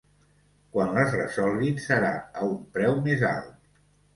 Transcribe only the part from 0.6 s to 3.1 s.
Quan les resolguin, serà a un preu